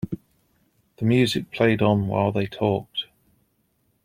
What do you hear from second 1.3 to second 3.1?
played on while they talked.